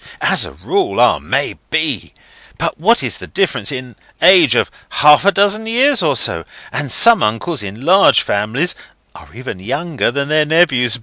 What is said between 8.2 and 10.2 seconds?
families, are even younger